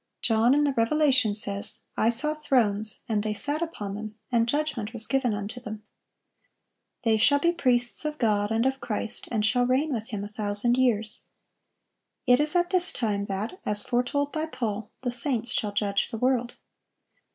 John 0.23 0.55
in 0.55 0.63
the 0.63 0.73
Revelation 0.73 1.35
says: 1.35 1.81
"I 1.95 2.09
saw 2.09 2.33
thrones, 2.33 3.01
and 3.07 3.21
they 3.21 3.35
sat 3.35 3.61
upon 3.61 3.93
them, 3.93 4.15
and 4.31 4.47
judgment 4.49 4.93
was 4.93 5.05
given 5.05 5.35
unto 5.35 5.59
them." 5.61 5.83
"They 7.03 7.17
shall 7.17 7.37
be 7.37 7.51
priests 7.51 8.03
of 8.03 8.17
God 8.17 8.49
and 8.51 8.65
of 8.65 8.81
Christ, 8.81 9.27
and 9.29 9.45
shall 9.45 9.67
reign 9.67 9.93
with 9.93 10.07
Him 10.07 10.23
a 10.23 10.27
thousand 10.27 10.75
years."(1151) 10.75 12.33
It 12.33 12.39
is 12.39 12.55
at 12.55 12.71
this 12.71 12.91
time 12.91 13.25
that, 13.25 13.59
as 13.63 13.83
foretold 13.83 14.31
by 14.31 14.47
Paul, 14.47 14.89
"the 15.03 15.11
saints 15.11 15.51
shall 15.51 15.71
judge 15.71 16.09
the 16.09 16.17
world." 16.17 16.55